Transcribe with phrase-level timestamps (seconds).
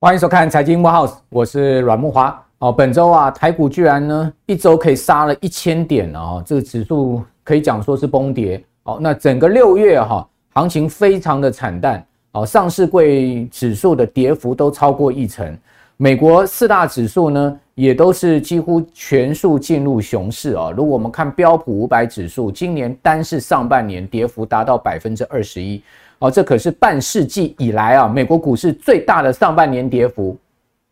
[0.00, 2.38] 欢迎收看财经木 house，我是阮木华。
[2.58, 8.62] 哦，本周啊，台股居然呢一周可以杀了一千点哦，这个指数可以讲说是崩跌。
[8.82, 12.06] 哦，那整个六月哈，行情非常的惨淡。
[12.32, 15.56] 哦，上市柜指数的跌幅都超过一成，
[15.96, 20.70] 美国四大指数呢也都是几乎全数进入熊市啊。
[20.76, 25.82] 如果我们看标普五百指数，今年单是上半年跌幅达到百分之二十一。
[26.18, 30.36] 哦，这可是半世纪以来啊，美国股市最大的上半年跌幅。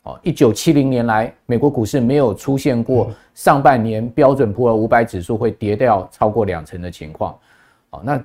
[0.04, 7.38] 哦，一九七零年来，美国股市没有出现过上半年标准普尔五百指数会跌掉超过两成的情况。
[7.90, 8.20] 哦，那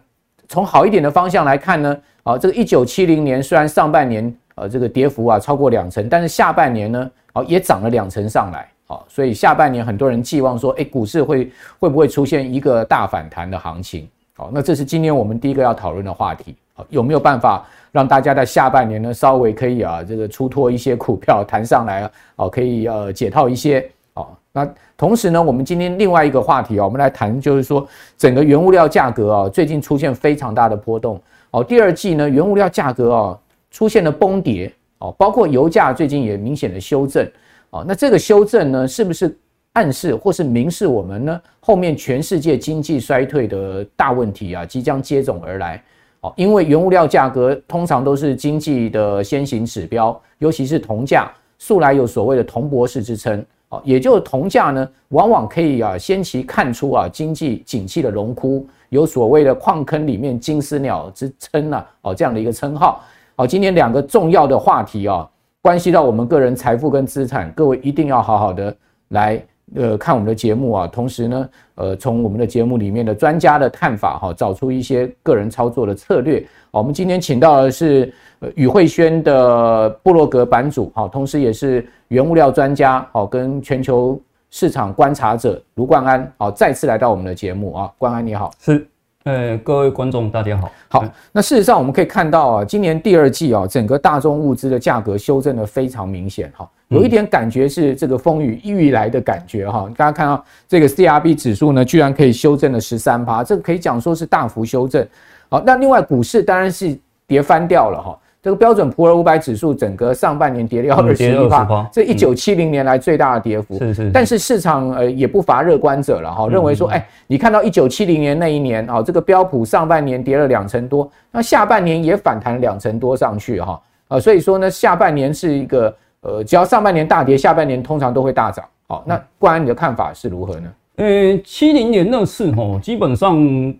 [0.47, 8.67] 从好一点的方向来看呢，啊，这个一九七零年虽然上半年呃这个跌幅啊超过两成，但是下半年呢，哦也涨了两成上来。
[8.85, 14.07] 好，所以下半年很多人寄望说，哎，股市会会不会出现一个大反弹的行情？
[14.35, 16.55] 好，那这是今天我们第一个要讨论的话题。
[16.73, 24.27] 好有没有办法让大家在下半年呢，稍微可以啊，这个出脱一些股票弹上来啊，哦，可以呃解套一些哦。
[24.53, 27.85] 那同时呢，我们今天另外一个话题啊，我们来谈就是说，
[28.17, 31.19] 整个原物料价格啊，最近出现非常大的波动
[31.51, 31.63] 哦。
[31.63, 33.37] 第二季呢，原物料价格啊
[33.71, 37.29] 出现了崩跌哦，包括油价最近也明显的修正
[37.69, 37.83] 哦。
[37.87, 39.37] 那这个修正呢，是不是
[39.73, 45.83] 暗示或是明示我们呢，后面全世界经济衰退的大问题啊，即将接踵而来？
[46.21, 53.45] 哦，因为原物料价格通常都是经济的先行指标，尤其是铜价，素来有所谓的“铜博士”之称。
[53.69, 63.03] 哦，也就是铜价呢，往往可以啊，先期看出啊经济景气的荣枯，有所谓的“矿坑里面金丝鸟”之称啊，哦，这样的一个称号。
[63.39, 65.29] 好，今天两个重要的话题啊，
[65.61, 68.75] 关系到我们个人财富跟资产，各位一定要好好的
[69.09, 69.39] 来。
[69.75, 76.43] 呃，看我们的节目啊，同时呢，呃，从我们的节目里面的专家的看法哈，找出一些个人操作的策略。
[76.71, 78.11] 好，我们今天请到的是
[78.55, 84.19] 宇慧轩的部落格版主，好，同时也是原物料专家，好，跟全球
[84.49, 88.87] 市场观察者卢冠安，好，再次来到我们的节目啊，冠安你好，是。
[89.27, 90.71] 呃，各位观众，大家好。
[90.87, 99.91] 好，那事实上我们可以看到啊，今年第二季啊，整个大宗物资的价格修正的非常明显哈，有一点感觉是这个风雨欲来的感觉哈。
[99.97, 105.05] 大家看到这个 CRB 指数呢，居然可以修正了十三趴，这个可以讲说是大幅修正。
[105.49, 108.17] 好，那另外股市当然是跌翻掉了哈。
[108.47, 113.77] 这个标准普尔五百指数整个上半年跌了二十一趴，这一九七零年来最大的跌幅。
[113.77, 114.09] 是是。
[114.09, 128.63] 但是市场呃也不乏乐观者了哈，认为说，哎，你看到一九七零年那一年啊，这个标普上半年跌了两成多，那下半年也反弹两成多上去哈，啊，所以说呢，下半年是一个呃，只要上半年大跌，下半年通常都会大涨。
[128.87, 130.73] 好，那冠安你的看法是如何呢？
[130.95, 133.75] 呃，七零年那次哈，基本上。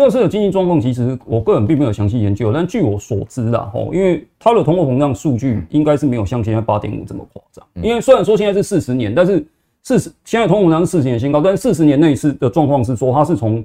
[0.00, 7.62] 各式的经济状况，其实我个人并没有详细研究，但据我所知啦，吼，因为它的通货膨胀数据应该是没有像现在八点五这么夸张。
[7.82, 9.46] 因为虽然说现在是四十年，但是
[9.82, 13.62] 四十现在通货膨胀是四十年新高，但是四十年那一次的状况是说，它是从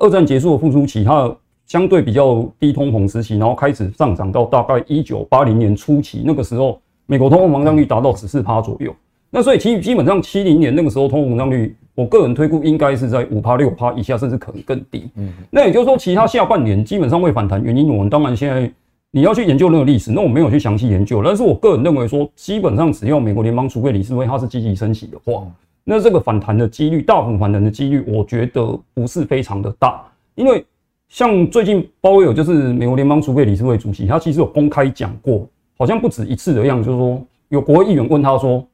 [0.00, 8.92] 二战结束的复苏期，它的相对比较低通膨时期，然后开始上涨到大概一九八零年初期，那个时候美国通货膨胀率达到十四趴左右。
[9.30, 11.72] 那所以其基本上七零年那个时候通货膨胀率。
[11.98, 15.10] 我个人推估应该是在五趴六趴以下，甚至可能更低。
[15.16, 18.70] 嗯，那也就是说，其他下半年基本上会反弹，原因我们当然现在
[19.10, 21.20] 你要去研究那个历史，那我没有去详细研究。
[21.24, 25.44] 但是我个人认为说，基本上只要美国联邦储备理事会它是积极升息的话，
[25.82, 30.00] 那这个反弹的几率，大幅反弹的几率，我觉得不是非常的大。
[30.36, 30.64] 因为
[31.08, 38.64] 像最近鲍威尔就是美国联邦储备理事会主席，他其实有公开讲过，好像不止一次的样子，就是说有国会议员问他说，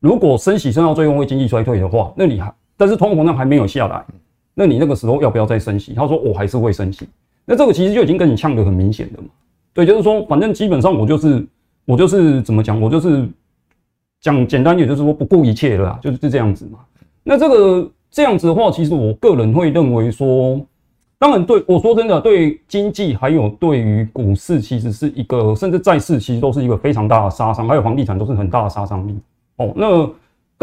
[0.00, 2.52] 如果升息升到最后会经济衰退的话，那你还？
[2.76, 4.04] 但是通膨胀还没有下来，
[4.54, 5.94] 那你那个时候要不要再升息？
[5.94, 7.08] 他说我还是会升息。
[7.44, 9.28] 那这个其实就已经跟你呛得很明显的嘛。
[9.72, 11.46] 对，就是说，反正基本上我就是
[11.84, 13.26] 我就是怎么讲，我就是
[14.20, 16.78] 讲简单点，就是说不顾一切了啦，就是这样子嘛。
[17.22, 20.60] 那这个这样子的话，其实我个人会认为说，
[21.18, 29.16] 当然对我说真的，对经济还有对于股市，其实是一个甚至债市，其实都是一个非常大的杀伤，还有房地产都是很大的杀伤力。
[29.56, 30.10] 哦，那。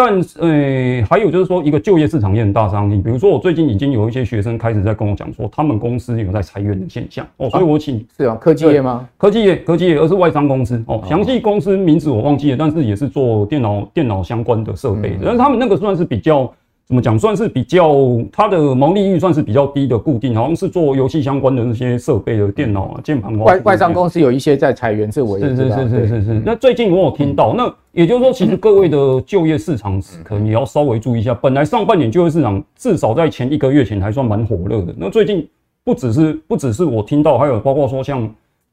[0.02, 3.02] 但呃、欸，还有就是说，一个就业市场也很大张力。
[3.02, 7.50] 比如说，我最近已经有一些学生开始在跟我讲说，他们公司有在裁员的现象哦。
[7.50, 9.06] 所以我请、啊、是啊，科技业吗？
[9.18, 11.04] 科技业，科技业，而是外商公司哦。
[11.06, 15.24] 详细公司名字我忘记了，但是也是做电脑电脑相关的设备的。
[15.26, 16.50] 但是他们那个算是比较
[16.90, 17.96] 怎么讲，算是比较
[18.32, 23.38] 它的毛利率算是比较低的固定，好像是做游戏相关的那些设备的电脑啊、键盘。
[23.38, 25.78] 外外商公司有一些在裁员，这我也知道。
[25.78, 26.42] 是是是是是是。
[26.44, 31.32] 那最近我有听到，那也就是说，其实各位的就业市场可能也要稍微注意一下。
[31.36, 35.48] 本来上半年就业市场至少在前一个月前还算蛮火热的，那最近
[35.84, 38.28] 不只是不只是我听到，还有包括说像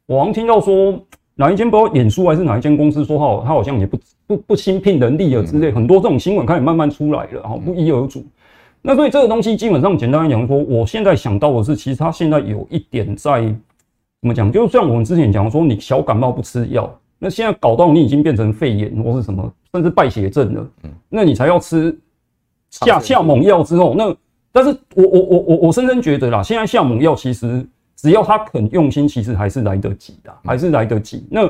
[0.06, 0.98] 我好像听到说。
[1.38, 8.24] 哪一间不知道脸书还是哪一间公司说好，他好像也不不不新聘人力了之类，很多这种新闻开始慢慢出来了，然后不一而足。
[8.80, 20.66] 那所以这个东西基本上简单来讲说，我现在想到的是，其实它现在有一点在怎么讲，就像我们之前讲说，你小感冒不吃药，那现在搞到你已经变成肺炎或是什么，甚至败血症了，
[21.10, 21.94] 那你才要吃
[22.70, 24.16] 下下猛药之后，那
[24.52, 27.66] 但是我我我我我深深觉得啦，现在下猛药其实。
[27.96, 31.26] 只要他肯用心，其实还是来得及的，还是来得及。
[31.30, 31.40] 那，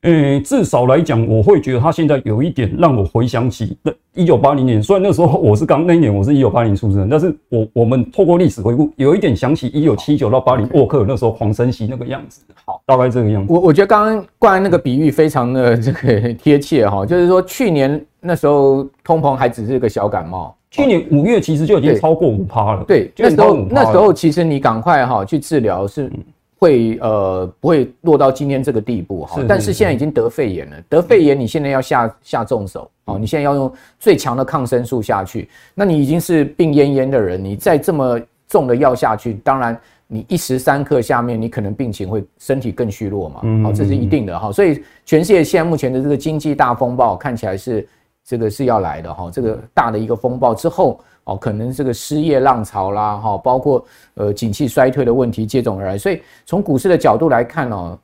[0.00, 4.82] 呃、欸，至少来讲，我会觉得他现在有一点让我回想起那一九八零年。
[4.82, 12.42] 虽然那时候 我是刚那一年我是一九八零出生，但是我我们透过历史回顾，有一点想起一九七九到八零沃克那时候狂升息那个样子。
[12.64, 13.52] 好，大概这个样子。
[13.52, 20.54] 我我觉得刚刚冠那个比喻非常的这个贴切哈，就是说去年那时候通膨还只是个小感冒。
[20.70, 22.84] 去年五月其实就已经超过五趴了。
[22.84, 26.12] 对，那时候那时候其实你赶快哈去治疗是
[26.58, 29.42] 会呃不会落到今天这个地步哈。
[29.48, 43.40] 但是现在已经得肺炎了，得肺炎你现在要下下重手哦，你现在要用最强的抗生素下去，那你已经是病恹恹的人，你再这么重的药下去，当然你一时三刻下面你可能病情会身体更虚弱嘛。
[43.62, 44.52] 好，这是一定的哈。
[44.52, 47.88] 所以全世界现在目前的这个经济大风暴看起来是。
[48.28, 53.82] 这个是要来的哈，这个大的一个风暴之后哦，可能这个失业浪潮啦哈，包括
[54.16, 57.98] 呃景气衰退的问题接踵而来，所以从股市的角度来看哦，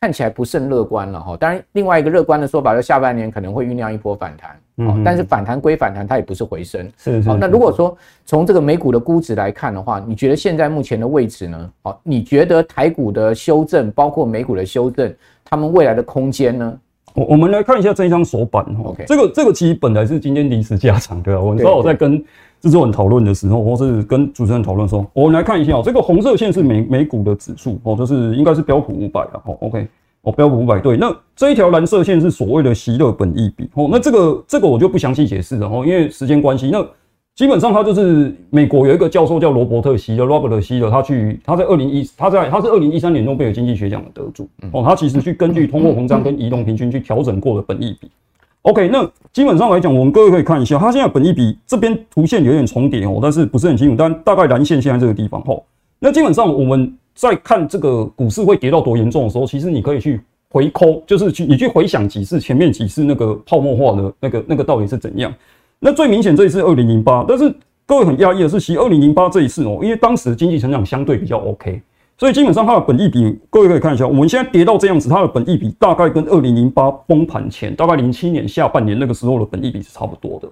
[0.00, 1.36] 看起来不甚乐观了哈。
[1.36, 6.90] 当然，另外一个乐观的说法，就下半年可能会酝酿一波反弹，嗯，但是反弹归反弹，它也不是回升。
[6.96, 7.34] 是是。
[7.34, 7.94] 那如果说
[8.24, 11.70] 从这个美股的估值来看的话，你觉得现在目前的位置呢？
[11.82, 16.78] 好，你觉得台股的修正，包括美股的修正，他们未来的空间呢？
[17.14, 19.04] 我我们来看一下这一张手板哈，Okay.
[19.06, 21.40] 这个这个其实本来是今天临时加长的。
[21.40, 22.22] 我知道我在跟
[22.60, 29.56] 制作人讨论的时候，或是跟主持人讨论说，我们来看一下哦，这个红色线是美美股的指数哦，就是应该是标普五百了哦。
[29.60, 29.86] OK，
[30.22, 36.86] 哦标普五百对，那这一条蓝色线是所谓的息乐本益比哦，那这个这个我就不详细解释了哦，因为时间关系那。
[37.38, 48.10] 基本上，他就是美国有一个教授叫罗伯特希的 Robert 希的，他去他在二零一他在他是二零一三年诺贝尔经济学奖的得主哦，他其实去根据通货膨胀跟移动平均去调整过的本益比。
[48.62, 55.62] OK，那基本上来讲，我们各位可以看一下，他现在本益比这边图线有点重叠哦，但是不是很清楚，但大概蓝线现在这个地方哦。
[56.00, 60.20] 那基本上我们在看这个股市会跌到多严重的时候，其实你可以去
[60.50, 65.32] 回扣，就是去你去回想几次前面几次那个泡沫化的那个那个到底是怎样。
[65.80, 67.54] 那最明显这一次二零零八，但是
[67.86, 71.80] 各位很讶异的是，其实二零零八这一次哦，因为当时经济成长相对比较 OK，
[72.18, 80.48] 所以基本上它的本益比，各位可以看一下，我们现在跌到这样子，它的本益比大概跟二零零八崩盘前，大概零七年下半年那个时候的本益比是差不多的。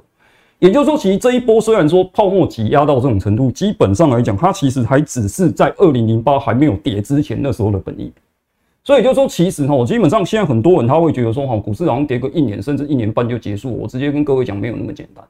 [0.58, 8.22] 也就是说，其实这一波虽然说泡沫挤压到这种程度，基本上来讲，它其实还只是在二零零八还没有跌之前那时候的本益比。
[8.86, 13.76] 所以就是说，其实哈，基本上现在很多人他会觉得说，哈，股市好像跌个一年甚至一年半就结束。
[13.76, 15.24] 我直接跟各位讲，没有那么简单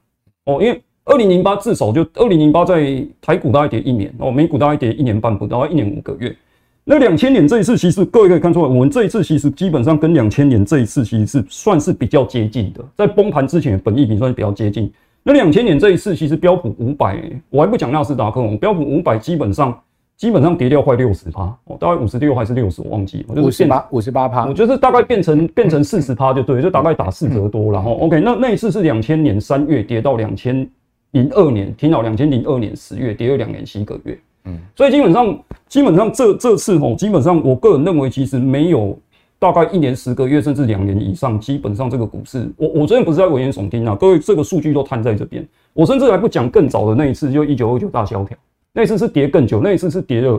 [0.45, 0.63] 哦。
[0.63, 6.37] 因为二零零八至少就二零零八在台股大概跌一年哦，美股大概跌一年半不到，一年五个月。
[6.85, 14.93] 那两千年这一次，其实各位可以看出来，我们这一次其实基本上跟两千年这一次其实是算是比较接近的，在崩盘之前本益比算是比较接近。
[15.23, 17.19] 那两千年这一次，其实标普五百，
[17.49, 19.81] 我还不讲纳斯达克，我标普五百基本上。
[20.17, 30.67] 基本上跌掉快六十趴，哦，大概五十六还是六十，我忘记了，五十八五十八趴，我觉得大概变成变成四十趴就对，就大概打四折多，然后 OK，那那一次是两千年三月跌到两千
[31.11, 35.39] 零二年，听到两千零二年十月跌了两年七个月，嗯，所以基本上
[35.69, 38.99] 基本上这这次哦，基本上我个人认为其实没有
[39.39, 48.35] 大概一年十个月甚至两年以上，基本上这个股市，我我昨天不是在危言耸听啊，各位这个数据都摊在这边，我甚至还不讲更早的那一次，就一九二九大萧条。
[48.77, 50.39] 那次是跌更久，那一次是跌了，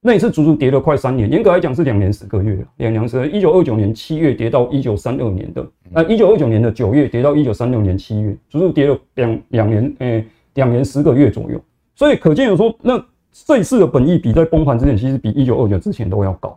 [0.00, 11.60] 那一次足足跌了快三年，严格来讲是两年十个月，两年十，一九二九年七月跌到一九三二年的，呃，一九二九年的九月跌到一九三六年七月，足足跌了两两年，诶、欸，两年十个月左右。
[11.96, 16.56] 所以可见有说，那这一次的本意比在崩盘之前，其实比一九二九之前都要高。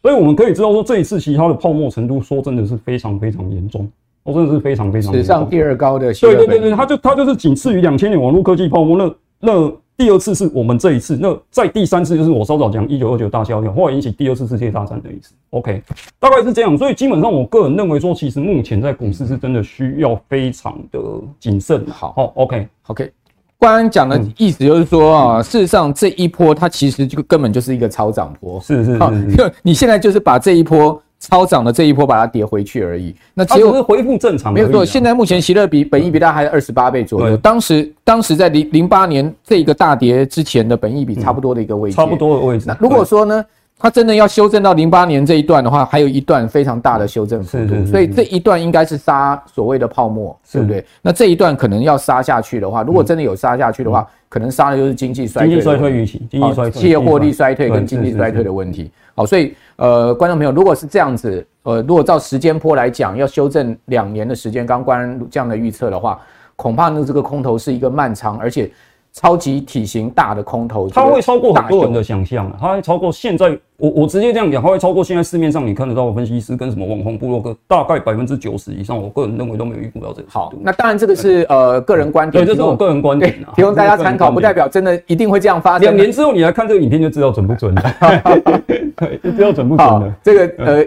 [0.00, 3.86] 所以我们可以知道说，这一次其实它的泡沫程度，说真的是非常非常严重，
[4.22, 5.12] 哦，真的是非常非常。
[5.12, 9.72] 史上第二高的，对对对对，它就它就是仅次于两千年网络科技泡沫那那。
[10.02, 15.32] 第二次是我们这一次，那在第三次就是我稍早讲一九二九大萧条，后来引起第二次世界大战的意思。
[15.50, 15.80] OK，
[16.18, 16.76] 大概是这样。
[16.76, 20.98] 所以基本上，我个人认为说，其实目前在股市是真的需要非常的
[21.38, 21.86] 谨慎。
[21.86, 23.12] 好，好，OK，OK。
[23.58, 28.60] 关安讲的意思就是说啊，事实上这一波它其实就根本就是一个超涨波。
[28.60, 31.00] 是是是，就你现在就是把这一波。
[31.22, 34.52] 超涨的这一波把它跌回去而已，那只有是恢复正常。
[34.52, 37.36] 没有错，现在目前喜乐比本益比大概还二十八倍左右。
[37.36, 42.64] 当时当时在零零八年这个大跌之前的本益比差不多的一个位置，差不多的位置。
[42.66, 43.44] 那如果说呢，
[43.78, 50.84] 它真的要修正到零八年这一段的话，还有一段非常大的修正幅度，所以这一段应该是杀所谓的泡沫，对不对？
[51.00, 58.90] 那这一段可能要杀下去的话，如果真的有杀下去的话，可能杀的就是经济衰退、经济衰退预期、经济衰退、企业获利衰退跟经济衰退的问题。
[59.14, 61.46] 好，所以呃，观众朋友，如果是这样子。
[61.64, 66.18] 呃，如果照时间波来讲，要修正两年的时间，刚关这样的预测的话，
[66.56, 68.68] 恐怕呢这个空头是一个漫长而且
[69.12, 80.28] 超级体型大的空头，它会超过很多人的想象，它会超过现在我我直接这样讲，它会超过现在市面上你看得到的分析师跟什么网红部落格，大概百分之九十以上，我个人认为都没有预估到这个。
[80.30, 85.82] 好，那当然这个是呃个人观点，对，这是我个人观点啊，提供大家参考，不代表真的一定会这样发生。
[85.82, 87.82] 两年之后你来看这个影片就知道准不准了，
[89.22, 90.14] 就知道准不准了。
[90.22, 90.86] 这个呃。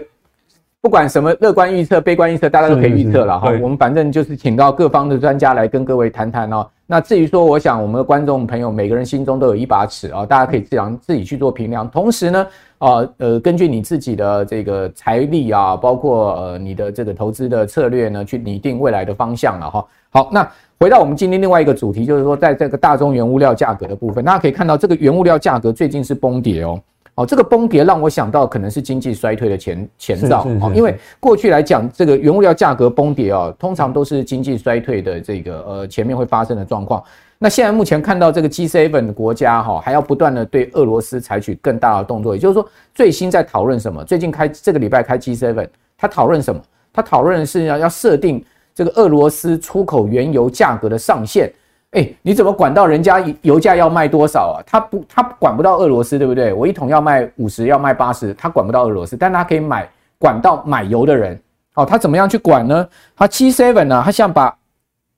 [0.78, 3.50] 不管什么乐观预测、悲观预测，大家都可以预测了哈。
[3.60, 6.64] 我们反正就是请到各方的专家来跟各位谈谈哦。
[6.88, 11.90] 那至于说，我想我们的观众朋友每个人心中都有一把尺啊，大家可以自然自己去做评量。
[11.90, 12.46] 同时呢，
[12.78, 19.84] 啊呃，根据你自己的这个财力啊，包括呃你的这个投资的策略呢，去拟定未来的方向了哈。
[20.10, 26.80] 好，那回到我们今天另外一个主题，就是说在这个大宗原物料价格的部分，大家可以看到这个原物料价格最近是崩跌哦。
[27.16, 37.02] 哦，这个崩跌让我想到可能是经济衰退的前前兆哦，因为过去来讲，这个原物料价格崩跌哦，通常都是经济衰退的这个呃前面会发生的状况。
[37.38, 44.04] 那现在目前看到这个 G7 的国家哈，还要不断的对俄罗斯采取更大的动作，也就是说，最新在讨论什么？
[44.04, 46.60] 最近开这个礼拜开 G7，他讨论什么？
[46.92, 48.44] 他讨论的是要要设定
[48.74, 51.50] 这个俄罗斯出口原油价格的上限。
[51.96, 54.60] 哎、你怎么管到人家油价要卖多少啊？
[54.66, 56.52] 他不，他管不到俄罗斯，对不对？
[56.52, 59.88] 我一桶要卖五十，要卖八十，他管不到俄罗斯，但他可以买
[60.18, 61.40] 管到买油的人。
[61.74, 62.86] 哦，他怎么样去管呢？
[63.16, 64.02] 他 G7 呢？
[64.04, 64.54] 他想把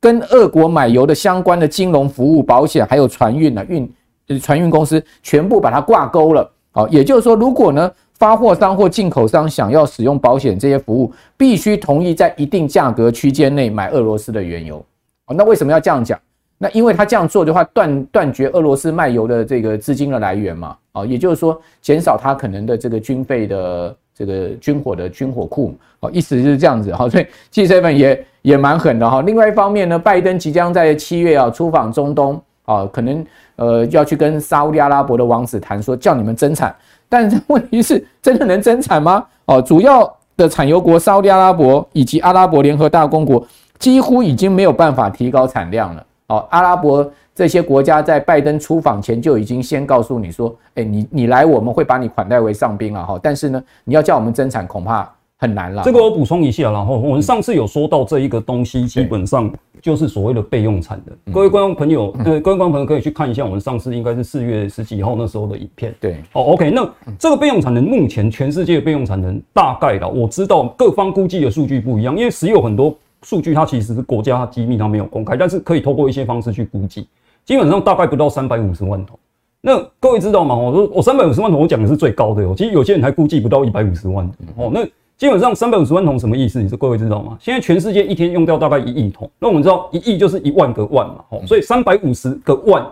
[0.01, 6.49] 跟俄国买油的相关的金融服务、保险还有船运呢运船运公司全部把它挂钩了。
[6.75, 14.85] 哦，也就是说，如果呢发货商或进口商想要使用保险这些服务，必须同意在一定价格区间内买俄罗斯的原油。
[15.27, 16.17] 哦，那为什么要这样讲？
[16.61, 29.23] 那因为他这样做的话，断断绝俄罗斯卖油的这个资金的来源嘛，啊，也就是说减少他可能的这个军费的这个军火的军火库，啊，意思就是这样子哈，所以 G7 也也蛮狠的哈。
[29.23, 33.25] 另外一方面呢，拜登即将在七月啊出访中东啊，可能
[33.55, 36.75] 呃要去跟沙乌地阿拉伯的王子谈说叫你们增产，
[37.09, 39.25] 但问题是真的能增产吗？
[39.45, 43.47] 哦，主要的产油国沙乌地阿拉伯以及阿拉伯联合大公国
[43.79, 46.05] 几乎已经没有办法提高产量了。
[46.29, 55.83] 哦，阿拉伯这些国家在拜登出访前就已经先告诉你说，哎，你你来我们会把你款待为上宾了哈，但是呢，你要叫我们增产恐怕很难了。
[55.83, 61.33] 这个我补充一下，然后我们上次有说到这一个东西，基本上就是所谓的备用产能。
[61.33, 65.95] 各位观众朋友，呃，各位观众朋友可以去看一下我们上次应该是四月十几号那时候的影片。
[65.99, 66.87] 对，哦，OK，那
[67.19, 72.95] 这个备用产能目前全世界的备用产能大概的，我知道各方估计的数据不一样，因为石油很多。
[73.23, 77.09] 数据它其实是国家机密，它没有公开，但是可以透过一些方式去估计，
[77.45, 79.19] 基本上大概不到三百五十万桶。
[79.61, 80.55] 那各位知道吗？
[80.55, 82.55] 我说我三百五十万桶，我讲的是最高的哦。
[82.57, 84.71] 其实有些人还估计不到一百五十万桶哦。
[84.73, 84.85] 那
[85.17, 86.63] 基本上三百五十万桶什么意思？
[86.63, 87.37] 你说各位知道吗？
[87.41, 92.87] 现在全世界一天用掉大概一亿桶，那我们知道一亿就是一万个万嘛，哦，所以三百五十个万，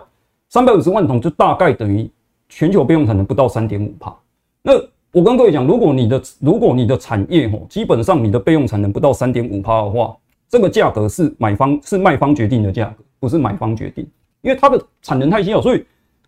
[0.49, 2.09] 三百五十万桶就大概等于
[2.49, 4.13] 全球备用产能不到三点五帕。
[4.61, 4.73] 那
[5.17, 10.15] 我跟各位讲，如果你的如果你的产业吼，基本上你的备用产能不到三点五趴的话，
[10.47, 14.07] 这个价格是买方是卖方决定的价格，不是买方决定，
[14.43, 15.83] 因为它的产能太稀少，所以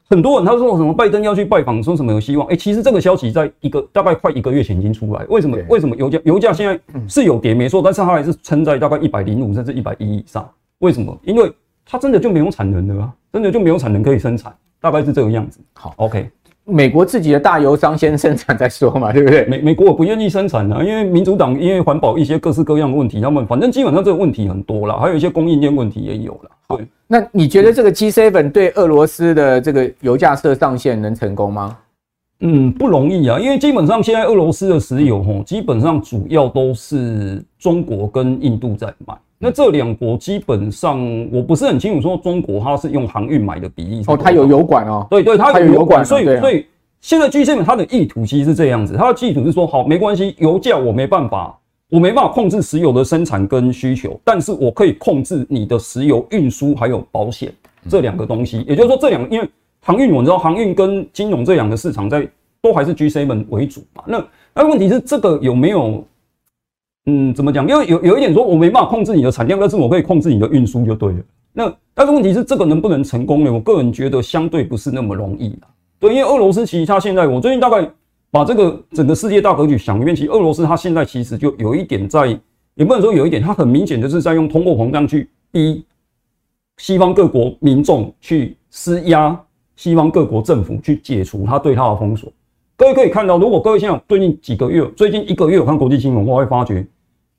[0.10, 5.56] 很多人他说什么拜登要去拜访，说什么有希望，哎，其实这个消息在一个大概快一个月前已经出来，为什么？
[5.70, 11.16] 为什么油价油价现在是有跌没错，但是它还是撑在大概一百零五甚至一百一以上，为什么？
[11.22, 11.54] 因为
[11.86, 15.60] 它真的就没有产能了啊，真的就没有产能可以生产，大概是这个样子。
[15.74, 16.28] 好，OK。
[16.70, 19.46] 美国自己的大油商先生产再说嘛，对不对？
[19.46, 26.52] 美美国我不愿意生产啊，因为民主党因为环保一些各式各样的问题，他们反正基本上这个问题很多了，还有一些供应链问题也有了。
[26.70, 31.78] 对，那你觉得这个 G7 对俄罗斯的这个油价设上限能成功吗？
[32.42, 39.14] 嗯，不容易啊，因为基本上现在俄罗斯的石油吼，基本上主要都是中国跟印度在买。
[39.42, 41.00] 那这两国基本上
[41.32, 46.66] 我不是很清楚，说中国它是用航运买的比例哦，它有油管哦，对对，它有油管，所以所以
[47.00, 51.58] 现在 G7 它的意图其实是这样子，它的意图是说，好，没关系，油价我没办法，
[51.90, 57.50] 我没办法控制石油的生产跟需求，但是我可以控制你的石油运输还有保险
[57.88, 62.28] 这两个东西，也就是说这两个，因为航运我知道航运跟金融这两个市场在
[62.62, 64.22] 都还是 G7 为主嘛，那
[64.54, 66.04] 那问题是这个有没有？
[67.10, 67.68] 嗯，怎么讲？
[67.68, 71.20] 因为有有一点说，我没办法控制你的产量，但是我可以控制你的运输就对了。
[71.52, 73.52] 那但是问题是，这个能不能成功呢？
[73.52, 75.68] 我个人觉得相对不是那么容易的。
[76.00, 77.90] 对，因为俄罗斯其实它现在，我最近大概
[78.30, 82.28] 把这个整个世界大格局想一遍，其实俄罗斯它现在其实就有一点在，
[82.76, 85.84] 也不能说有一点，它很明显就是在用通货膨胀去逼
[86.78, 89.38] 西方各国民众去施压，
[89.76, 92.32] 西方各国政府去解除它对它的封锁。
[92.78, 96.86] 各位可以看到，如果各位现在最近几个月，最近一个月有看国际新闻，我会发觉。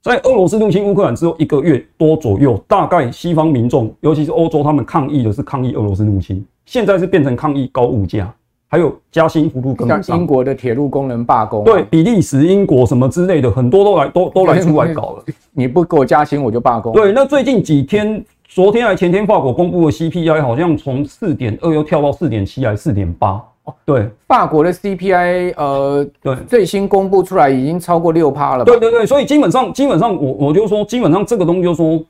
[0.03, 6.43] 在俄罗斯入侵乌克兰之后一个月多左右，大概西方民众，尤其是欧洲，他们抗议的是抗议俄罗斯入侵。
[6.65, 8.33] 现在是变成抗议高物价，
[8.69, 10.03] 还有加薪幅度跟不上。
[10.03, 15.25] 像英国的铁路工人罢工，对，比利时、英国什么之类的，很多都来都都来出来搞了。
[15.53, 16.95] 你不给我加薪，我就罢工。
[16.95, 23.43] 对，那最近几天，昨天还前天，法国公布的 CPI 好像从四点二又跳到四点七，还是四点八。
[23.85, 28.65] 对，法国的 CPI，呃，对，最新公布出来已经超过六趴了。
[28.65, 32.03] 对对对，所以基本上，基本上我我就说，基本上这个东西就说，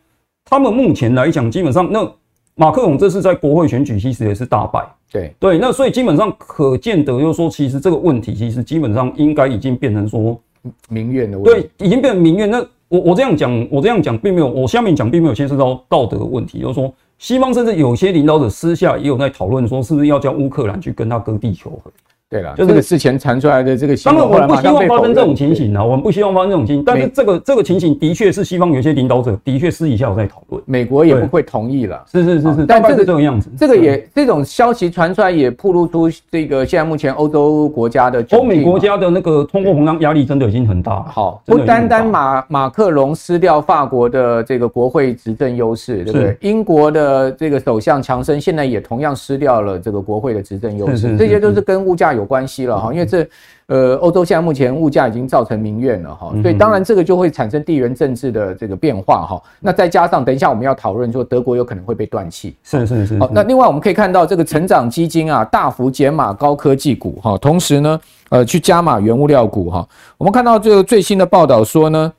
[0.45, 2.11] 他们目前来讲，基本上那
[2.55, 4.83] 马克龙这次在国会选举其实也是大败。
[5.13, 10.41] 对对，那所以基本上可见得就是说，其实这个问题其实基本上应该已经变成说
[10.89, 11.69] 民怨的问题。
[11.79, 12.51] 对，已经变成民怨。
[12.51, 16.91] 那我我这样讲，我这样讲并没有，我下面讲并没有牵涉到道德问题，就是说。
[17.21, 21.93] 西方甚至有些领导者私下也有在讨论，说是不是要叫乌克兰去跟他割地求和。
[22.31, 26.85] 对了，就是事前传出来的这个新闻，当然我们不希望发生这种情形啊，我们不希望发生这种情形。
[26.85, 32.05] 但是这个这个情形的确是西方有些领导者的确私底下有在讨论，美国也不会同意了。
[32.07, 41.03] 是是是是，但这个这种样子，这个也这种消息传出来也暴露出这个现在目前欧洲国家的欧美国家的那个通货膨胀压力真的已经很大。
[41.03, 46.37] 好，不单单马马克龙失掉法国的这个国会执政优势，对不对？
[46.43, 52.93] 英国的这个首相强生现在也同样失掉了这个国会的执政优势，这些都是跟物价有关系了哈。
[52.93, 53.27] 因为这，
[53.67, 59.43] 呃，欧洲现在目前物价已经造成民怨了哈，所以当然这个就会产生地缘政治的这个变化哈。
[59.61, 63.19] 那再加上等一下我们要讨论说德国有可能会被断气，是是是。
[63.19, 68.01] 好，那另外我们可以看到这个成长基金啊大幅减码高科技股哈，同时呢，
[68.31, 69.87] 呃，去加码原物料股哈。
[70.19, 72.13] 我们看到这个最新的报道说呢，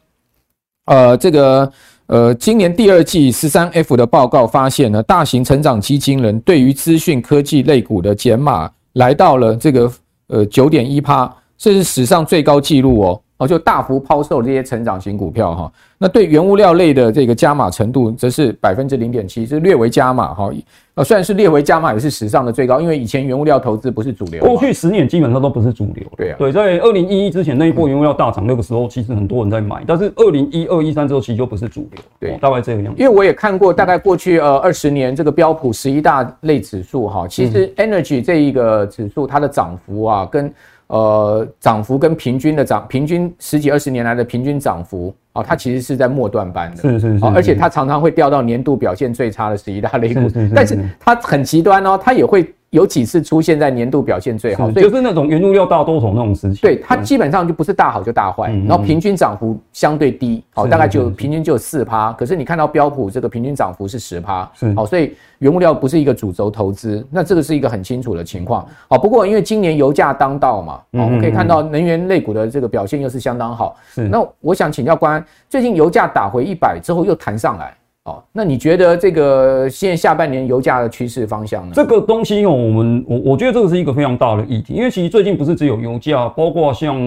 [0.85, 1.71] 呃，这个
[2.07, 9.91] 呃，今年第二季十三 F 的报告发现呢，大型成长基金人对于资讯科技类股的减码来到了这个。
[10.33, 15.71] 呃，九点一趴，这是史上最高纪录哦，哦，就大幅抛售这些成长型股票哈。
[15.97, 20.51] 那对原物料类的这个加码程度，则是百分之零点七，是略为加码哈。
[20.93, 26.05] 呃，虽然是略为加码，也是史上的最高，因为以前原物料投资不是主流，过去十年基本上都不是主流。
[26.15, 32.01] 对啊，对，在二零一一之前那一波原物料大涨那个时候，其实很多人在买，但是二零一二一三之后，其实就不是主流。
[32.19, 33.01] 对，大概这个样子。
[33.01, 40.53] 因为我也看过，大概过去呃二十年这个标普十一大类指数哈，其实 Energy 这一个指数它的涨幅啊，跟
[40.91, 50.77] 呃，涨幅跟平均的涨，平均十几二十年来的平均涨幅啊，它其实是在末段班的，是是是，而且它常常会掉到年度表现最差的十一大类股，但是。
[50.99, 52.53] 它很极端哦，它也会。
[52.71, 56.61] 有几次出现在年度表现最好，就是那种原物料大多头那种时期。
[56.61, 62.13] 对，它基本上就不是大好就大坏，然后平均涨幅相对低，好，大概就平均就有四趴。
[62.13, 68.65] 可是你看到标普这个平均涨幅是十趴，好，所以原物料不是一个主轴投资，那这个是一个很清楚的情况。
[68.87, 73.75] 好，不过因为今年油价当道嘛，我们可以看到能源类股的这个表现又是相当好。
[74.09, 77.75] 那我想请教关安，最近油价打回一百之后又弹上来。
[78.05, 81.73] 哦，那你觉得这个现在下半年油价的趋势方向呢？
[81.75, 86.97] 这个东西哦，我们我我觉得这个是一个非常大的议题，因为其实最近不是只有油价，包括像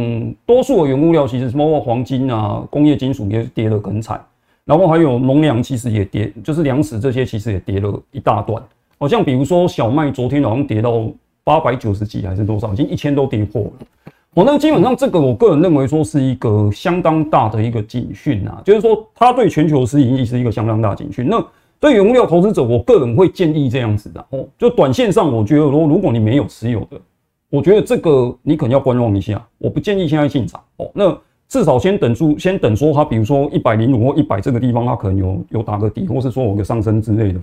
[0.46, 4.24] 多数的原物料，其实包括黄金啊、工业金属也跌得很惨，
[4.64, 8.62] 然后还有农粮其实也跌，就是粮食这些其实也跌了一大段。
[8.96, 11.04] 好像比如说小麦，昨天好像跌到
[11.42, 14.12] 八百九十几还是多少，已经一千都跌破了。
[14.34, 21.28] 我那基本上这个，我个人认为说是一个相当大的一个警讯啊，就是说它对全球是已经是一个相当大的警讯。
[21.28, 21.40] 那
[21.78, 27.00] 对原物料投资者，我个人会建议这样子的哦，就短线上，我觉得说如果你没有持有的，
[27.48, 30.90] 我觉得这个你可能要观望一下，我不建议现在进场哦。
[30.92, 31.16] 那
[31.46, 37.38] 至少先等住，先等说它，比如说一百零五或一百这个地方，它可能有有打个底，或是说有个上升之类的。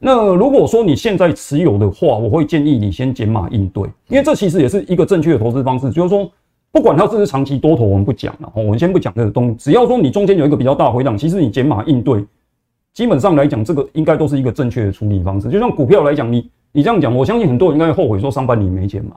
[0.00, 5.90] 那如果说你现在持有的话，我会建议你先减码应对，因为这其实也是一个正确的投资方式。
[5.90, 6.30] 就是说，
[6.70, 9.56] 不管它是不是长期多头，我们不讲了，我们先不讲这个东西。
[9.56, 12.24] 只要说你中间有一个比较大回档，其实你减码应对，
[12.94, 15.48] 基本上来讲，这个应该都是一个正确的处理方式。
[15.48, 19.16] 就像股票来讲，你你这样讲，我相信很多人应该后悔说上半年没减码。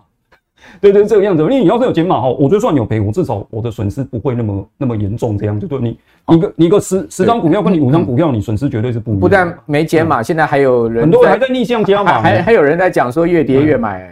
[0.80, 5.38] 对对，这个样子，因为你要是有减码哈，我就算有赔，我至少我的损失不会那么那么严重。
[5.38, 5.98] 这样就对你，
[6.36, 9.20] 一个你个十十张股票跟你五张股票，你损失绝对是不一样。
[9.20, 14.12] 不但没减码，现在还有人很多人还在逆向加码，还还有人在讲说越跌越买。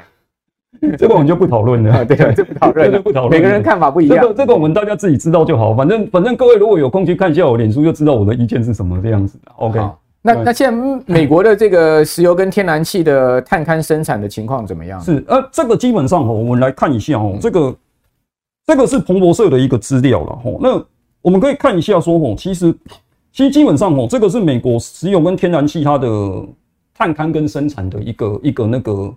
[0.98, 2.06] 这个我们就不讨论了。
[2.06, 3.32] 对， 这不讨论，不讨论。
[3.32, 4.18] 每个人看法不一样。
[4.18, 5.74] 这个这个我们大家自己知道就好。
[5.74, 9.52] 反正反正各位如果有空去看一下我脸书，就知道我的意见是什么这样子的。
[9.58, 9.80] OK。
[10.22, 15.00] 那那现在美国的这个石油跟天然气的探勘生产的情况怎么样？
[15.02, 17.76] 是，呃，这个基本上哈，我们来看一下哦，这个
[18.66, 20.58] 这个是彭博社的一个资料了哈。
[20.60, 20.86] 那
[21.22, 22.76] 我们可以看一下说哈，其实
[23.32, 26.08] 其实基本上哈，这个是美国石油跟天然气它的
[26.94, 29.14] 探勘跟生产的一个一个那个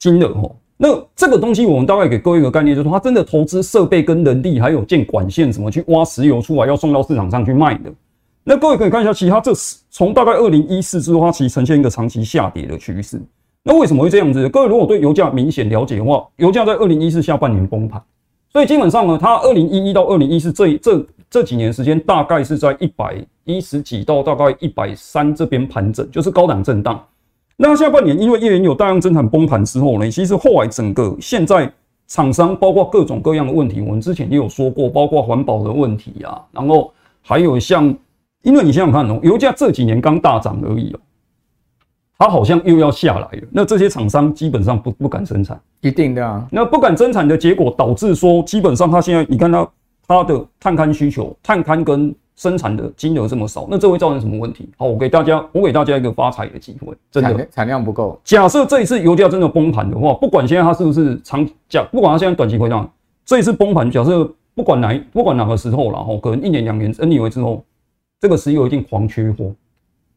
[0.00, 0.50] 金额哈。
[0.76, 7.92] 那这个东西我们大概给各位一个概念，就是它真的投资设备跟人力，还有建管线什么去挖石油出来，要送到市场上去卖的。
[8.48, 9.50] 那各位可以看一下，其他这
[9.90, 13.20] 从大概二零一四之后，它其实呈现一个长期下跌的趋势。
[13.64, 14.48] 那为什么会这样子？
[14.48, 18.00] 各位如果对油价明显了解的话，油价在二零一四下半年崩盘，
[18.52, 27.04] 所以基本上呢，它二零一一到二零一四这这这几年时间，大概是在一百一十几到大概一百三这边盘整，就是高档震荡。
[27.56, 31.68] 那下半年因为页岩油大量增产崩盘之后呢，其实后来整个现在
[32.06, 37.92] 厂商包括各种各样的问题，我们之前也有说过，包括环保的问题啊，然后还有像。
[38.46, 41.00] 因为你想想看哦，油价这几年刚大涨而已哦，
[42.16, 43.48] 它好像又要下来了。
[43.50, 46.46] 那这些厂商基本上不不敢生产，一定的啊。
[46.52, 49.68] 那不敢生产的结果，导致说基本上它现在你看它
[50.06, 54.70] 它的探勘需求、探勘跟生产的金额这么少，那这会造成什么问题？
[54.78, 58.16] 好，我给大家我给大家一个发财的机会，真的产量不够。
[58.22, 62.88] 假设这一次油价真的崩盘的话，不管现在它是不是长假，不管它现在短期回档，
[63.24, 67.64] 这一次崩盘，假设不管哪不管哪个时候了哈，可能一年两年，N 以为之后。
[68.20, 69.52] 这个石油一定狂缺货，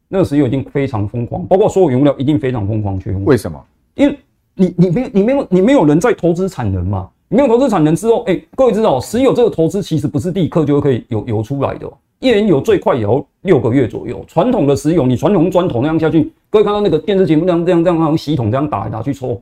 [0.08, 3.20] 那个石油一定非常疯狂，包括所有原料一定非常疯狂缺货。
[3.24, 3.62] 为什么？
[3.94, 4.18] 因为
[4.54, 7.10] 你你没你没有你没有人在投资产能嘛？
[7.28, 11.86] 你没有投资产能之后，哎，各位知道，石油这个投资其实不是立刻就可以有油出来的，
[12.20, 14.24] 页岩油最快也要六个月左右。
[14.26, 19.40] 传统的石油，你传统砖头那样下去，各位看到那个电视节目那样这样这样用系统这样打来打去抽，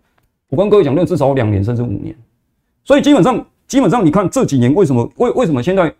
[0.50, 2.14] 我跟各位讲，那至少两年甚至五年。
[2.84, 5.94] 所以基本上基本上你看这几年为什么为为什么现在？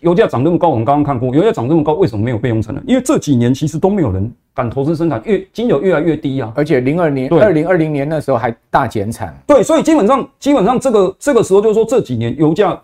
[0.00, 2.82] 油价涨那么高，我们刚刚看过，油价涨这么高，为什么没有备用产能？
[2.86, 6.52] 因为这几年其实都没有人敢投资生产，越金额越来越低啊。
[6.54, 9.34] 而且零二年、二零二零年那时候还大减产。
[9.46, 12.78] 对，所以基本上基本上这个这个时候就是说这几年油价，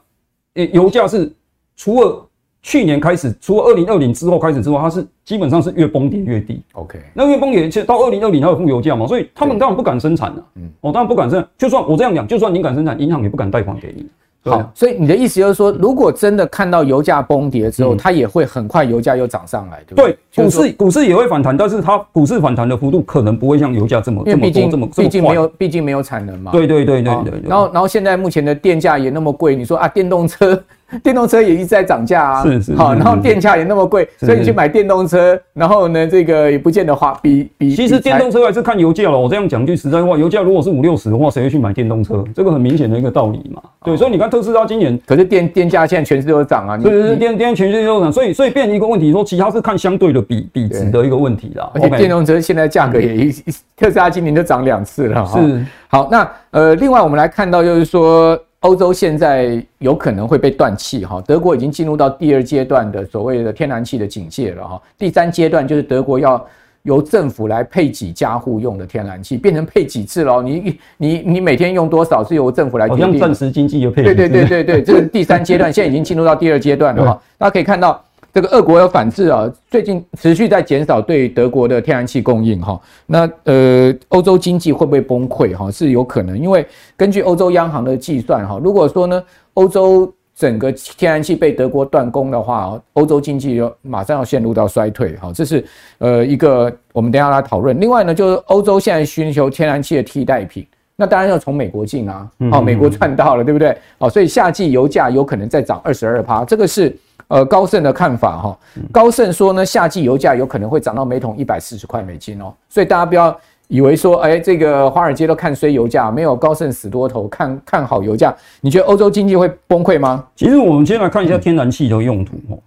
[0.55, 1.31] 诶，油价是
[1.77, 2.27] 除了
[2.63, 6.63] 去年开始，除了二零二零之后开始之后，它是基本上是越崩跌越低。
[6.73, 10.47] OK，那越崩跌，其实到二零二零还有负油价嘛，所以他们当然不敢生产了。
[10.57, 11.49] 嗯，哦，当然不敢生产。
[11.59, 14.07] 就算我这样讲，就算你敢生产，银行也不敢贷款给你。
[14.43, 20.17] 好，所以你的意思就是说，如果真的看到油价崩跌之后，它也会很快油价又涨上来，对不对？
[20.35, 26.53] 对，股市股市也会反弹，但是它股市反弹的幅度可能不会像油价这么这么多这么毕竟没有毕竟没有产能嘛。
[26.53, 27.43] 对对对对对。
[27.47, 30.63] 然后然后现在目前的电价也那么贵，你说啊，电动车。
[31.03, 37.75] 电动车也一直在涨价啊，是是好，然后电价也那么贵，所以你去买电动车，然后呢，这个也不见得花比比。
[37.75, 39.19] 其实电动车还是看油价了。
[39.19, 42.25] 我这样讲句实在话，油价如果是五六十的话，谁会去买电动车？
[42.35, 43.63] 这个很明显的一个道理嘛。
[43.85, 46.77] 对，所以你看特斯拉今年，可是电电价现在全世界都涨啊。
[46.77, 51.71] 对对对，电电全世界都涨，所以所以变成一个问题，说其他是看相对的比比值的一个问题啦。
[51.75, 53.33] 而且电动车现在价格也一
[53.77, 55.25] 特斯拉今年就涨两次了。
[55.27, 58.39] 是好，那呃，另外我们来看到就是说。
[58.61, 66.47] 欧洲现在有可能会被断气哈，德国已经进入到第二阶段的所谓的天然气的警戒了哈，第三阶段就是德国要
[66.83, 74.03] 由政府来配给家户用的天然气，变成配给制喽，你你你每天用多少是由政府来决定，好像暂时经济又配。
[74.03, 78.05] 对对对对对，这个第三阶段现在已经进入到第二阶段了哈， 大家可以看到。
[78.33, 82.81] 这个俄国有反制啊，最近持续在减少对德国的天然气供应哈。
[83.07, 85.69] 那呃，欧洲经济会不会崩溃哈？
[85.71, 86.65] 是有可能，因为
[86.97, 89.21] 根据欧洲央行的计算哈，如果说呢，
[89.55, 95.33] 欧洲整个天然气被德国断供的话，欧洲经济要马上要陷入到衰退哈。
[95.35, 95.65] 这是
[95.99, 97.81] 呃一个我们等一下来讨论。
[97.81, 100.65] 另外呢，就是欧洲现在寻求天然气的替代品，
[100.95, 102.31] 那当然要从美国进啊。
[102.53, 103.77] 好，美国赚到了，对不对？
[103.99, 106.97] 好，所以夏季油价有可能再涨二十二趴，这个是。
[107.31, 108.59] 呃，高盛的看法哈，
[108.91, 113.35] 高盛说呢，夏季油价有可能会涨到每桶一百四十块美金哦，所以大家不要
[113.69, 118.35] 以为说，哎，这个华尔街都看衰油价，没有高盛死多头看看好油价。
[118.61, 120.25] 你觉得欧洲经济会崩溃吗？
[120.35, 122.59] 其实我们先来看一下天然气的用途哦，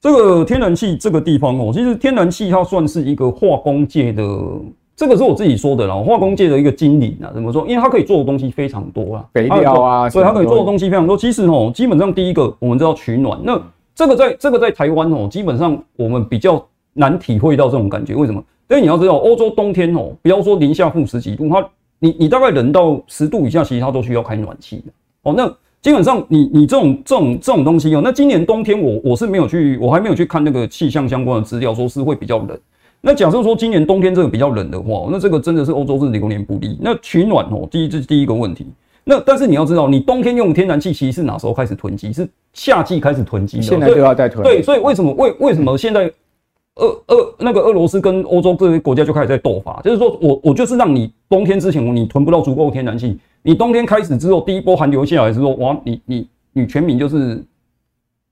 [0.00, 4.24] 这个天然气这个地方哦，其实天然气它算是一个化工界的，
[4.96, 7.62] 这个是我自己说的啦，化工界的一个精灵啊，怎么说？
[7.68, 11.16] 因为它可以做的东西非常多啊，肥料啊，所以它可以做的东西非常多。
[11.16, 13.62] 其实哦，基本上第一个我们知道取暖那。
[14.02, 18.16] 这个在这个在台湾哦，基本上我们比较难体会到这种感觉。
[18.16, 18.42] 为什么？
[18.68, 21.64] 因为你要知道，欧洲冬天哦，不要说零下负十几度，它
[22.00, 25.34] 你你大概冷到十度以下，其实它都需要开暖气的哦。
[25.36, 25.46] 那
[25.80, 32.58] 基本上你你这种这种这种东西哦，那今年冬天我我是没有去，我还没有去看那个气象相关的资料，说是会比较冷。
[33.00, 36.76] 那假设说今年冬天这个比较冷的话，那这个真的是欧洲是流年不利。
[36.80, 38.66] 那取暖哦，第一这是第一个问题。
[39.04, 42.12] 那但是你要知道，你冬天用天然气其实是哪时候开始囤积？
[42.12, 43.62] 是夏季开始囤积的。
[43.62, 44.42] 现在就要再囤。
[44.44, 46.10] 对，所以为什么为为什么现在
[46.76, 49.80] 俄俄那个俄罗斯跟欧洲这些国家就开始在斗法？
[49.82, 57.44] 就是说我我就是让你冬天之前你囤不到足够天然气，你冬天开始之后第一波寒流下来之后，哇，你你你全民就是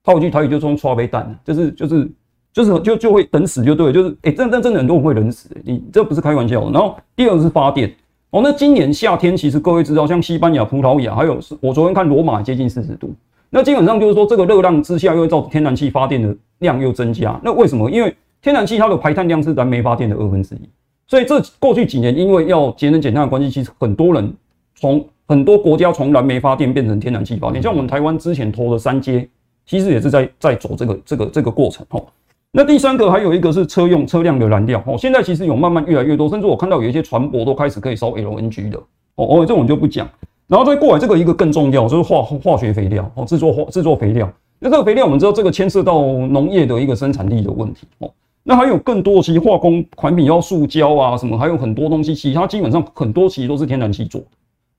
[0.05, 2.11] 套一句台语就说刷杯蛋，就是就是
[2.53, 6.71] 就是就就会等死就对了，就是哎，真真真的很多人会冷死，你这不是开玩笑。
[6.71, 7.93] 然后第二个是发电。
[8.31, 13.13] 哦，那今年夏天其实各位知道，像西班牙、葡萄牙，还有我昨天看罗马接近四十度。
[13.51, 17.39] 那基本上就是说，这个热浪之下又会造成天然气发电的量又增加。
[17.43, 17.91] 那为什么？
[17.91, 20.61] 因为天然气它的排碳量是燃煤发电的二分之一。
[21.09, 24.33] 所以这过去几年，因为要节能减碳的关系，其实很多人
[24.77, 27.61] 从很多国家从燃煤发电变成天然气发电。
[27.61, 29.29] 像我们台湾之前投的三阶，
[29.67, 31.85] 其实也是在在走这个这个这个过程。
[31.91, 32.07] 哦。
[32.53, 38.77] 那第三个还有一个是车用车辆的燃料哦，现在其实有慢慢越来越多，甚至我看到有一些船舶都开始可以烧 LNG 的
[39.15, 40.09] 哦哦，这种就不讲。
[40.49, 44.29] 然后再过来这个一个更重要，就是化化学肥料哦，制作化制作肥料。
[44.59, 48.11] 那这个肥料我们知道这个牵涉到农业的一个生产力的问题哦。
[48.43, 54.27] 那还有更多其实化工产品要塑胶啊什么，还有很多东西，其他基本上很多其实都是天然气做的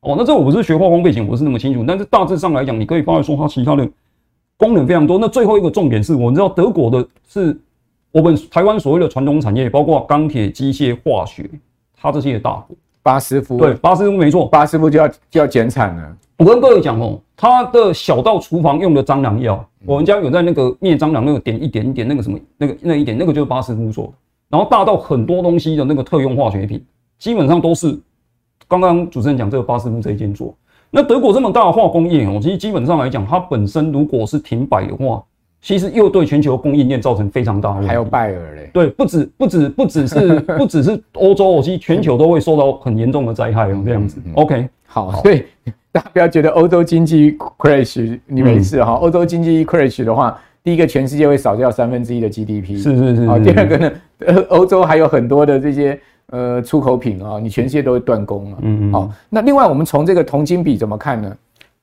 [0.01, 0.15] 哦。
[0.17, 3.89] 那这我不是学化工背景，我不是那么清楚，但是大致上来讲，你可以发现说它其他的。
[4.61, 5.17] 功能非常多。
[5.17, 7.59] 那最后一个重点是，我们知道德国的是
[8.11, 11.49] 我们台湾所谓的传统产业，包括钢铁、机械、化学，
[11.99, 12.77] 它这些大国。
[13.01, 16.17] 巴斯夫对，巴斯夫没错，巴斯夫就要就要减产了。
[16.37, 24.13] 我跟各位讲哦，它的小到厨房用的蟑螂药，我们家有在那个灭蟑螂那个点一点一点那个什么那个那一点那个就是巴斯夫做的。
[24.49, 26.85] 然后大到很多东西的那个特用化学品，
[27.17, 27.99] 基本上都是
[28.67, 30.55] 刚刚主持人讲这个巴斯夫这一间做。
[30.93, 35.23] 那德国这么大的化工业哦，其实基本上来讲，它本身如果是停摆的话，
[35.61, 37.87] 其实又对全球供应链造成非常大的。
[37.87, 38.69] 还有拜耳嘞？
[38.73, 43.81] 对，不止不止不只是 不只是欧洲，其实全球都会受到很严重的灾害哦。
[43.85, 45.45] 这样子，OK，好，所以
[45.93, 48.91] 大家不要觉得欧洲经济 crash，你没事哈。
[48.95, 53.27] 欧洲经济 crash 的话，第一个全世界会少掉三分之一的 GDP，是是是。
[53.27, 53.91] 好，第二个呢，
[54.49, 55.97] 欧洲还有很多的这些。
[56.31, 58.57] 呃，出口品啊，你全世界都会断供了。
[58.61, 58.93] 嗯嗯。
[58.93, 61.33] 好，那另外我们从这个铜金比怎么看呢？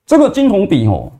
[0.05, 1.11] 这个金铜比哦，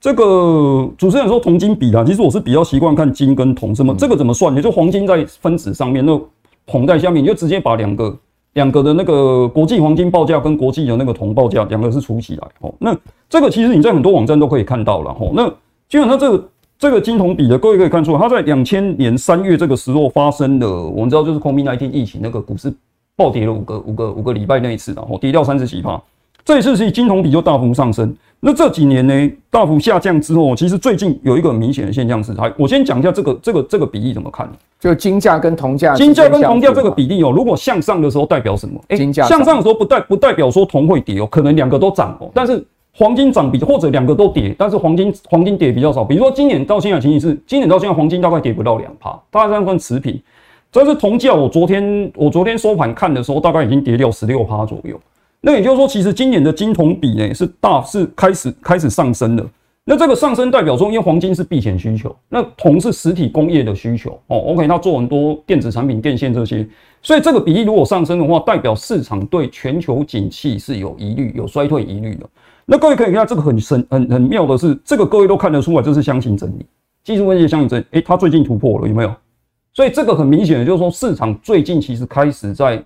[0.00, 3.74] 这个主持人说铜金比啦，其实我是比较习惯看金跟铜。
[3.74, 3.94] 什么？
[3.94, 4.54] 这个怎么算？
[4.56, 6.20] 也就黄金在分子上面，那
[6.64, 8.16] 铜在下面，你就直接把两个
[8.54, 12.48] 两个的那个国际黄金报价跟国际的那个铜报价两个是除起来。
[12.60, 12.96] 哦，那
[13.28, 15.10] 这个其实你在很多网站都可以看到了。
[15.20, 15.48] 哦，那
[15.88, 16.48] 基本上这个。
[16.78, 22.70] 这个金铜比的，各位可以看出来，它在两千年三月这个时候发生的，我们知道就是 COVID-19 疫情那个股市
[23.16, 25.98] 暴跌了五个五个五个礼拜那一次，然后跌掉三十几趴。
[26.44, 28.14] 这一次是金铜比就大幅上升。
[28.40, 34.46] 那这几年呢，大幅下降之后，其实最近有一个很明显的现象是，它我先讲一下这个这个这个比例怎么看？
[34.78, 38.78] 就金价跟铜价，金价跟铜价这个比例哦，如果向上的时候代表什么？
[38.88, 42.62] 哎，金价向上的时候不代不代表说铜会跌哦，可能两个都涨哦，但是。
[42.98, 46.02] 黄金涨比或者两个都跌，但是黄金黄金跌比较少。
[46.02, 50.18] 比如说今年到现在情形是，今年到现在黄金大概跌不到两趴，大概这样算持平。
[50.70, 54.98] 但是铜价，我昨天我昨天收盘看的时候，大概已经跌掉十六趴左右。
[55.42, 59.46] 那也就是说，其实今年的金铜比呢是大是开始开始上升了。
[59.84, 64.38] 那这个上升代表说，因为黄金是避险需求，那铜是实体工业的需求哦。
[64.38, 66.66] OK，它做很多电子产品、电线这些，
[67.02, 72.26] 所以这个比例如果上升的话，代表市场对全球景气是有疑虑、有衰退疑虑的。
[72.68, 76.66] 那各位可以看这个很神、很很妙的是，这个各位都看得出来，这是箱型整理，
[77.04, 79.14] 技术分析箱型整理，诶，它最近突破了，有没有？
[79.72, 82.84] 所以这个很明显的就是说，市场最近其实开始在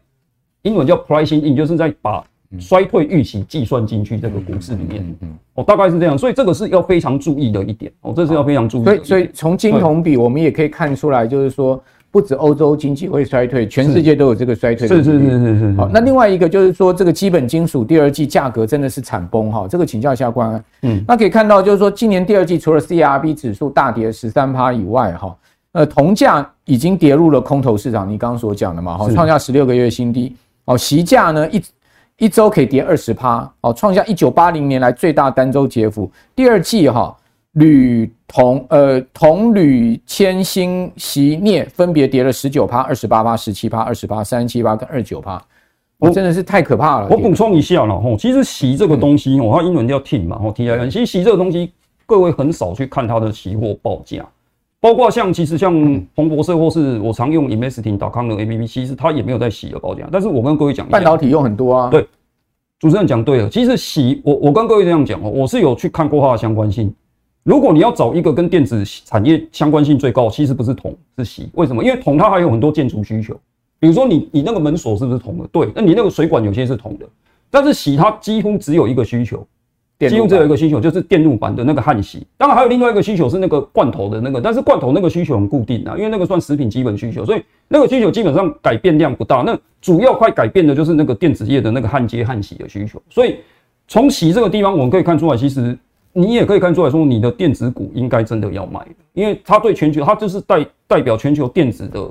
[0.62, 2.22] 英文叫 pricing in，就是在把
[2.58, 8.96] 衰退预期计算进去这个股市里面，嗯哦，大概是这样，所以这个是要非常注意的一点，哦，这是要非常注意的。
[8.96, 11.82] 所以，所以从金同比，我们也可以看出来，就是说。
[12.12, 14.96] 不止欧洲经济会衰退，全世界都有这个衰退的。
[14.96, 15.74] 是是是是是。
[15.76, 19.66] 好，那另外一个就是说，这个基本金属第二季价格真的是惨崩哈。
[19.70, 20.64] 这个请教一下关安。
[20.82, 25.36] 嗯，那可以看到，就是说今年第二季除了 CRB 指数大跌十三趴以外，哈，
[25.72, 28.08] 呃，铜价已经跌入了空头市场。
[28.08, 30.34] 你刚刚所讲的嘛，哈，创下十六个月新低。
[30.64, 31.62] 哦，锡价呢一
[32.18, 36.10] 一周可以跌二十趴，哦，创下一九八零年来最大单周跌幅。
[36.34, 37.16] 第二季哈。
[37.52, 45.42] 铝、铜、呃，铜、铝、铅、锌、锡、镍分别跌了十九趴、二十八趴、十七趴、二十趴、三十七趴跟二十九趴，
[45.98, 47.08] 我真的是太可怕了。
[47.10, 50.88] 我补充一下了哈，其实锡这个东西哦，它英文叫 tin 嘛，哦，T I N。
[50.88, 51.72] 其实锡这个东西，
[52.06, 54.24] 各位很少去看它的期货报价，
[54.78, 55.74] 包括像其实像
[56.14, 60.08] 彭博社或是我常用 investing.com 的 APP，其实它也没有在洗的报价。
[60.12, 61.90] 但是我跟各位讲，半导体用很多啊。
[61.90, 62.06] 对，
[62.78, 63.50] 主持人讲对了。
[63.50, 66.94] 其实洗我我跟各位这样讲哦，我是有去看过它的相关性。
[67.42, 71.48] 如果你要找一个跟电子产业相关性最高，其实不是铜，是锡。
[71.54, 71.82] 为什么？
[71.82, 73.34] 因为铜它还有很多建筑需求，
[73.78, 75.48] 比如说你你那个门锁是不是铜的？
[75.50, 77.06] 对，那你那个水管有些是铜的，
[77.50, 79.46] 但是锡它几乎只有一个需求，
[79.98, 82.26] 几乎只有一个需求，就是电路板的那个焊锡。
[82.36, 89.42] 当然还有另外一个需求是那个罐头的那个，但是罐头那个需求很固定啊，因为那个算食品基本需求，所以那个需求基本上改变量不大。
[89.46, 93.00] 那主要快改变的就是那个电子业的那个焊接焊锡的需求。
[93.08, 93.36] 所以
[93.88, 95.78] 从锡这个地方我们可以看出来，其实。
[96.12, 102.08] 你也可以看出来说，你的电子股应该真的要买，因为它对全球，它就是代代表全球电子的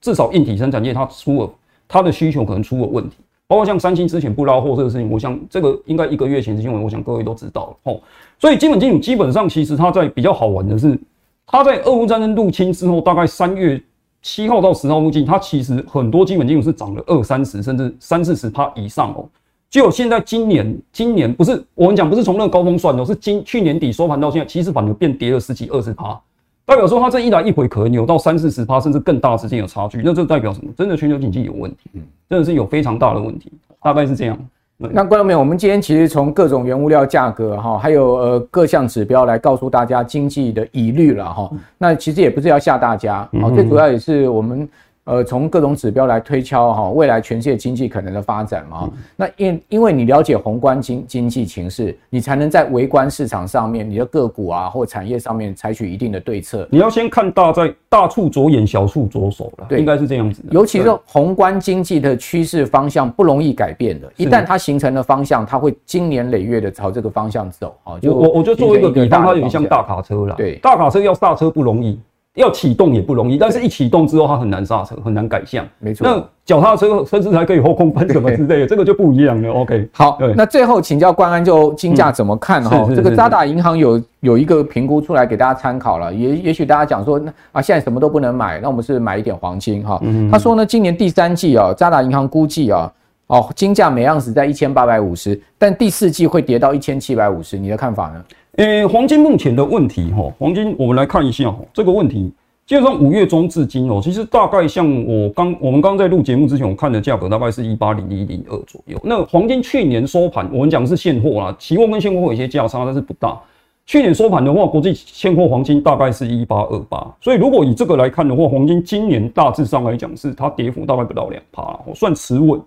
[0.00, 1.50] 至少硬体生产业，它出了
[1.86, 8.00] 它的需求可能出了问题，包括像三星之前不拉货这个事情，我想这个应该一个月前的新闻，我想各位都知道了哦。
[8.38, 10.98] 所以基本金属基本上其实它在比较好玩的是，
[11.46, 13.78] 它在俄乌战争入侵之后，大概三月
[14.22, 19.28] 七号到十号附近，它其实很多基本金属是涨了二三十甚至三四十趴以上哦。
[19.72, 26.20] 就现在，今年今年不是我们讲，不是从那个高峰算的，是今去年底收盘到现在，其实反而变跌了十几二十趴，
[26.66, 30.02] 代表说它这一来一回可能有到三四十趴，甚至更大之间有差距。
[30.04, 30.70] 那这代表什么？
[30.76, 31.88] 真的全球经济有问题，
[32.28, 33.50] 真的是有非常大的问题，
[33.82, 34.38] 大概是这样。
[34.76, 41.50] 那观众朋友，我们今天其实从各种原物料价格哈，还有呃各项指标来告诉大家经济的疑虑了哈。
[41.78, 44.68] 那其实也不是要吓大家，好，最主要也是我们。
[45.04, 48.82] 呃，从各种指标来推敲哈，未来全世界经济可能的发展嘛。
[48.84, 56.68] 嗯、那因因为你了解宏观经经济情势，你才能在微观市场上面，你的个股啊或产业上面采取一定的对策。
[56.70, 59.66] 你要先看大在大处着眼，小处着手了。
[59.68, 60.50] 对，应该是这样子的。
[60.52, 67.76] 尤其是宏观经济的趋势方向不容易改变的，一旦它形成了方向，它会经年累月的朝这个方向走。
[67.82, 70.36] 啊，就我我就做一个比方，它有点像大卡车了。
[70.36, 71.98] 对，大卡车要刹车不容易。
[72.36, 75.66] 要启动也不容易，但是一启动之后，它很难刹车，很难改向。
[75.78, 79.52] 没错，那脚踏车甚至还可以后空翻什么之类的， 这个就不一样了。
[79.52, 82.88] OK，好，那最后请教关安，就金价怎么看哈？
[82.96, 87.20] 这个渣打银行有有一个评估出来给大家参考了，也也许大家讲说，
[87.52, 90.00] 啊，现在什么都不能买，那我们是买一点黄金哈。
[90.30, 92.92] 他说呢，今年第三季啊，渣打银行估计啊，哦，
[93.32, 98.22] 哦金价每盎司在一千八百五十，但第四季会跌到一千七百五十，你的看法呢？
[98.56, 102.30] 诶、欸，黄金目前的问题哈，黄金我们来看一下哈，这个问题
[102.66, 109.00] 基本上五月中至今哦，其实大概像我刚我们刚在录节目之前我看的价格大概是一八零一零二左右。
[109.02, 113.40] 那黄金去年收盘，我们讲是现货啦，期货跟现货有一些价差，但是不大。
[113.86, 122.60] 去年收盘的话，国际现货黄金大概是一八二八，所以如果以这个来看的话，黄金今年大致上来讲是它跌幅大概不到两趴，算持稳。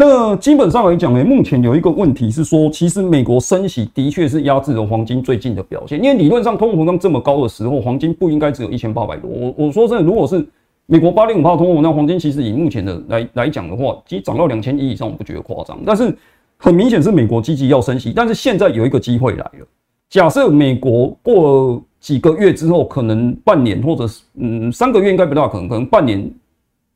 [0.00, 9.28] 那基本上来讲呢，目前有一个问题是说，其实美国升息的确是压制了黄金最近的表现，因为理论上通货膨胀这么高的时候，黄金不应该只有一千八百多。
[9.28, 10.46] 我我说真的，如果是
[10.86, 15.76] 美国八点五趴通货膨胀，黄金其实以目前的来来讲的话，其实涨到两千一以上，我不觉得夸张。
[15.84, 16.16] 但是
[16.58, 19.66] 很明显是美国积极要升息，但是现在有一个机会来了。
[20.08, 26.30] 假设美国过几个月之后，可能半年或者是嗯三个月应该不大可能，可能半年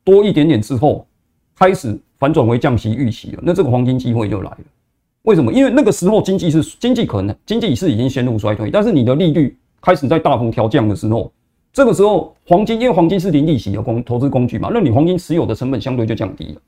[0.05, 1.05] 多一点点之后
[1.59, 1.99] 开始。
[2.23, 4.57] 反转为降息预期了，那这个黄金机会就来了。
[5.23, 5.51] 为什么？
[5.51, 11.29] 因为那个时候经济是经济可能经济是已经陷入衰退，但是你的利率开始在大幅调降的时候，
[11.73, 16.61] 这个时候黄金因为黄金是零利息的工投资工具嘛，那你黄金持有的成本相对就降低了。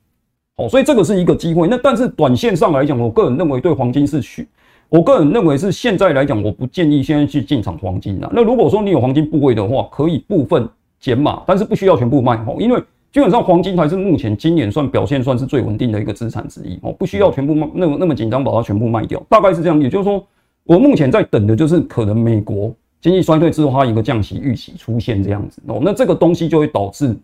[0.58, 1.66] 好，所以这个是一个机会。
[1.66, 4.46] 那但是短线上来讲，我个人认为对黄金是需，
[4.90, 8.30] 我个人认为是现在来讲，我不建议现在去进场黄金啊。
[8.30, 10.68] 那如果说你有黄金部位的话，可以部分
[11.00, 12.78] 减码，但是不需要全部卖哦，因为。
[13.16, 19.80] 基本上黄金还是目前今年算表现算是最稳定的一个资产之一哦，不需要全部卖那么那么紧张把它全部卖掉，大概是这样。
[19.80, 20.22] 也就是说，
[20.64, 27.16] 我目前在等的就是可能美国经济衰退之后它一个降息预期出现这样子哦，那这个东西就会导致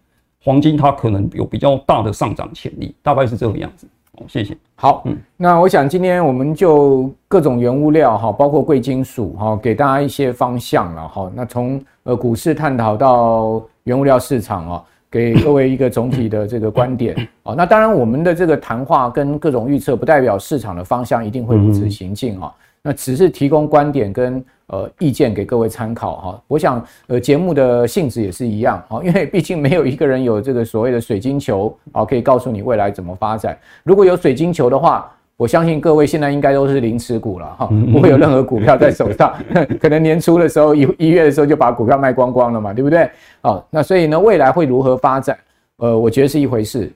[0.43, 4.25] 黄金它可能有比较大的上涨潜力，大概是这个样子哦。
[4.27, 4.57] 谢谢。
[4.77, 11.31] 好，嗯，那我想今天我们就各种原物料哈，包括贵金属哈，给大家一些方向了哈。
[11.35, 14.83] 那从呃股市探讨到原物料市场啊。
[15.13, 22.51] 给各位一个总体的这个观点啊， 那当然我们的这个谈话跟各种预测不代表市场的方向一定会如此行进啊，
[22.83, 26.43] 那只是提供观点跟呃意见给各位参考哈。
[26.49, 33.57] 我想呃节目的性质也是一样啊，因为毕竟没有一个人有这个所谓的水晶球啊，可以告诉你未来怎么发展。
[33.85, 35.13] 如果有水晶球的话，
[35.43, 39.35] 我相信各位现在应该都是零持股了哈，不会有任何股票在手上。
[39.81, 43.11] 可能年初的时候，一一月的时候就把股票卖光光了嘛，对不对？
[43.41, 45.37] 哦，那所以呢，未来会如何发展？
[45.79, 46.93] 呃，我觉得是一回事。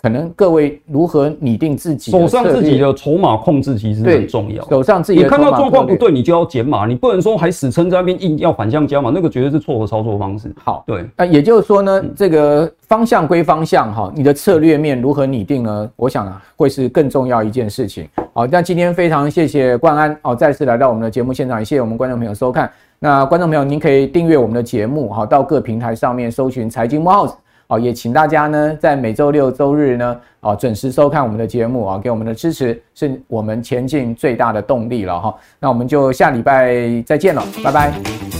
[0.00, 4.64] 可能各位如何拟定自己手上自己的筹码控制，其实很重要。
[4.68, 10.54] 手上自己的你看到状况不对，你就要减码，你不能说还死撑在那边硬要反向加码，那个绝对是错的操作方式。
[10.62, 15.90] 好，对，那也就是说呢，这个方向归方向哈，你的策略面如何拟定呢？
[15.96, 18.08] 我想啊，会是更重要一件事情。
[18.32, 22.70] 好，那今天非常谢谢冠安哦，再次来到我们的节目现场，也谢谢我们观众朋友收看。
[23.00, 27.34] 那观众朋友，您可以订阅我们的节目哈，到各平台上面搜寻财经慕 House。
[27.70, 35.34] 好，也请大家呢，在每周六、周日呢，啊，准时收看我们的节目啊，给我们的支持是我们前进最大的动力了哈。
[35.60, 36.74] 那我们就下礼拜
[37.06, 38.37] 再见了，拜拜。